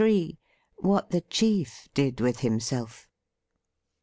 WHAT 0.77 1.11
THE 1.11 1.21
CHIEF 1.21 1.87
DID 1.93 2.21
WITH 2.21 2.39
HIMSELF. 2.39 3.07